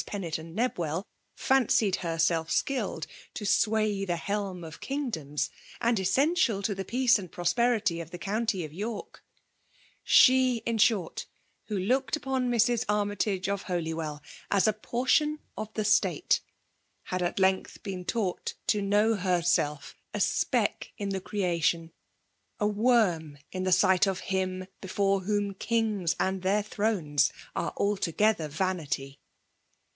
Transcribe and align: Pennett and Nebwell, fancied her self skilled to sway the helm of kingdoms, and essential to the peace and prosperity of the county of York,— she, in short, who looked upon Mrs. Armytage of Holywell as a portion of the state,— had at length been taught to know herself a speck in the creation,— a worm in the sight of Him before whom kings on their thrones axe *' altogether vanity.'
Pennett 0.07 0.39
and 0.39 0.55
Nebwell, 0.55 1.05
fancied 1.35 1.97
her 1.97 2.17
self 2.17 2.49
skilled 2.49 3.05
to 3.35 3.45
sway 3.45 4.03
the 4.03 4.15
helm 4.15 4.63
of 4.63 4.81
kingdoms, 4.81 5.51
and 5.79 5.99
essential 5.99 6.63
to 6.63 6.73
the 6.73 6.83
peace 6.83 7.19
and 7.19 7.31
prosperity 7.31 8.01
of 8.01 8.09
the 8.09 8.17
county 8.17 8.65
of 8.65 8.73
York,— 8.73 9.23
she, 10.03 10.57
in 10.65 10.79
short, 10.79 11.27
who 11.67 11.77
looked 11.77 12.15
upon 12.15 12.49
Mrs. 12.49 12.83
Armytage 12.89 13.47
of 13.47 13.61
Holywell 13.63 14.23
as 14.49 14.67
a 14.67 14.73
portion 14.73 15.37
of 15.55 15.71
the 15.75 15.85
state,— 15.85 16.41
had 17.11 17.21
at 17.21 17.37
length 17.39 17.83
been 17.83 18.03
taught 18.03 18.55
to 18.67 18.81
know 18.81 19.13
herself 19.13 19.95
a 20.15 20.19
speck 20.19 20.91
in 20.97 21.09
the 21.09 21.21
creation,— 21.21 21.91
a 22.59 22.65
worm 22.65 23.37
in 23.51 23.63
the 23.65 23.71
sight 23.71 24.07
of 24.07 24.21
Him 24.21 24.65
before 24.81 25.19
whom 25.21 25.53
kings 25.53 26.15
on 26.19 26.39
their 26.39 26.63
thrones 26.63 27.31
axe 27.55 27.75
*' 27.75 27.77
altogether 27.79 28.47
vanity.' 28.47 29.19